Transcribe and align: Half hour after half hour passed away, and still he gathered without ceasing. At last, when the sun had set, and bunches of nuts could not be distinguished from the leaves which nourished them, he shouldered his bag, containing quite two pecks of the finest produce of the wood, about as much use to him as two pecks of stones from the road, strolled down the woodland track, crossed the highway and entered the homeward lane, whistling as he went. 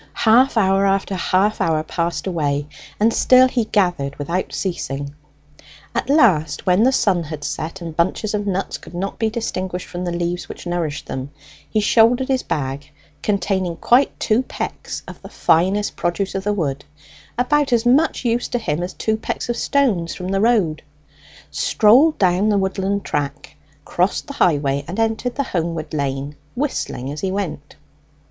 Half 0.25 0.57
hour 0.57 0.87
after 0.87 1.13
half 1.13 1.61
hour 1.61 1.83
passed 1.83 2.25
away, 2.25 2.65
and 2.99 3.13
still 3.13 3.47
he 3.47 3.65
gathered 3.65 4.15
without 4.15 4.51
ceasing. 4.51 5.13
At 5.93 6.09
last, 6.09 6.65
when 6.65 6.81
the 6.81 6.91
sun 6.91 7.25
had 7.25 7.43
set, 7.43 7.81
and 7.81 7.95
bunches 7.95 8.33
of 8.33 8.47
nuts 8.47 8.79
could 8.79 8.95
not 8.95 9.19
be 9.19 9.29
distinguished 9.29 9.87
from 9.87 10.03
the 10.03 10.11
leaves 10.11 10.49
which 10.49 10.65
nourished 10.65 11.05
them, 11.05 11.29
he 11.69 11.79
shouldered 11.81 12.29
his 12.29 12.41
bag, 12.41 12.89
containing 13.21 13.75
quite 13.75 14.19
two 14.19 14.41
pecks 14.41 15.03
of 15.07 15.21
the 15.21 15.29
finest 15.29 15.95
produce 15.95 16.33
of 16.33 16.45
the 16.45 16.53
wood, 16.53 16.83
about 17.37 17.71
as 17.71 17.85
much 17.85 18.25
use 18.25 18.47
to 18.47 18.57
him 18.57 18.81
as 18.81 18.93
two 18.95 19.15
pecks 19.17 19.49
of 19.49 19.55
stones 19.55 20.15
from 20.15 20.29
the 20.29 20.41
road, 20.41 20.81
strolled 21.51 22.17
down 22.17 22.49
the 22.49 22.57
woodland 22.57 23.05
track, 23.05 23.55
crossed 23.85 24.25
the 24.25 24.33
highway 24.33 24.83
and 24.87 24.99
entered 24.99 25.35
the 25.35 25.43
homeward 25.43 25.93
lane, 25.93 26.35
whistling 26.55 27.11
as 27.11 27.21
he 27.21 27.31
went. 27.31 27.75